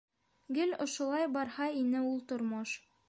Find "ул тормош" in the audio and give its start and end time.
2.09-2.75